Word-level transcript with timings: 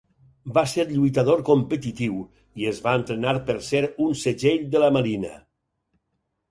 Va 0.53 0.61
ser 0.69 0.85
lluitador 0.91 1.43
competitiu 1.49 2.17
i 2.63 2.67
es 2.73 2.81
va 2.87 2.95
entrenar 3.03 3.35
per 3.51 3.61
ser 3.69 3.83
un 4.09 4.19
segell 4.27 4.69
de 4.75 4.85
la 4.87 4.95
Marina. 4.99 5.35